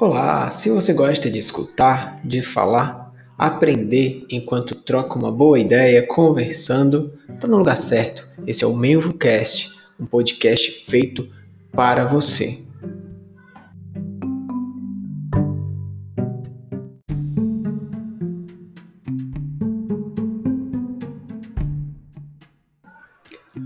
[0.00, 7.12] Olá, se você gosta de escutar, de falar, aprender enquanto troca uma boa ideia, conversando,
[7.40, 8.24] tá no lugar certo.
[8.46, 11.28] Esse é o MenvoCast, um podcast feito
[11.72, 12.64] para você.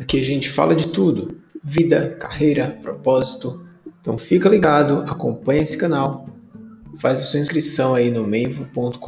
[0.00, 3.64] Aqui a gente fala de tudo: vida, carreira, propósito,
[4.06, 6.28] então fica ligado, acompanha esse canal,
[6.96, 9.00] faz a sua inscrição aí no menvo.com.br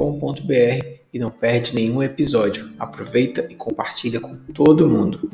[1.14, 2.72] e não perde nenhum episódio.
[2.76, 5.30] Aproveita e compartilha com todo mundo.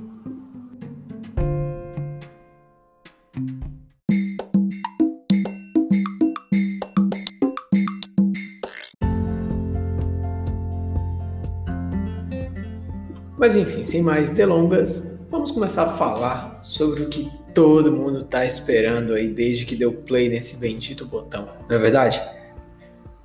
[13.39, 18.45] Mas enfim, sem mais delongas, vamos começar a falar sobre o que todo mundo está
[18.45, 22.21] esperando aí desde que deu play nesse bendito botão, não é verdade?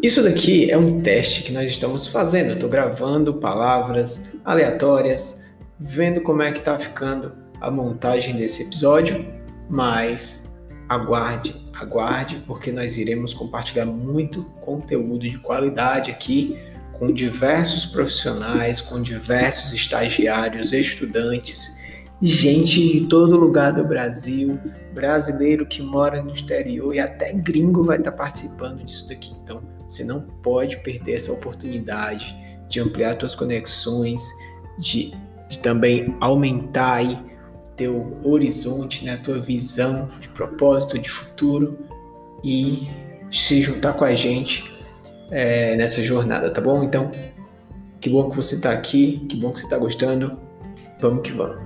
[0.01, 2.51] Isso daqui é um teste que nós estamos fazendo.
[2.51, 9.25] Eu estou gravando palavras aleatórias, vendo como é que está ficando a montagem desse episódio,
[9.69, 16.57] mas aguarde, aguarde, porque nós iremos compartilhar muito conteúdo de qualidade aqui
[16.93, 21.78] com diversos profissionais, com diversos estagiários, estudantes
[22.21, 24.59] gente de todo lugar do Brasil,
[24.93, 29.31] brasileiro que mora no exterior e até gringo vai estar participando disso daqui.
[29.43, 32.35] Então, você não pode perder essa oportunidade
[32.67, 34.21] de ampliar suas conexões,
[34.77, 35.13] de,
[35.47, 37.17] de também aumentar aí
[37.75, 41.79] teu horizonte, né, tua visão de propósito, de futuro
[42.43, 42.87] e
[43.31, 44.69] se juntar com a gente
[45.31, 46.83] é, nessa jornada, tá bom?
[46.83, 47.09] Então,
[48.01, 50.37] que bom que você está aqui, que bom que você está gostando.
[50.99, 51.59] Vamos que vamos.